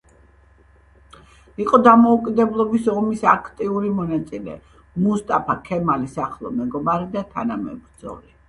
[1.65, 4.57] იყო დამოუკიდებლობის ომის აქტიური მონაწილე,
[5.05, 8.37] მუსტაფა ქემალის ახლო მეგობარი და თანამებრძოლი.